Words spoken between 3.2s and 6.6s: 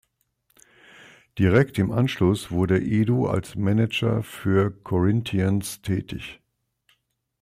als Manager für Corinthians tätig.